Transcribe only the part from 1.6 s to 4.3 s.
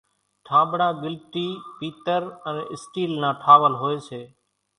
پيتر انين اِسٽيل نان ٺاول هوئيَ سي۔